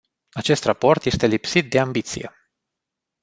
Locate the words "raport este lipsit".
0.65-1.69